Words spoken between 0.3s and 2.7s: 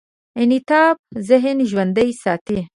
انعطاف ذهن ژوندي ساتي.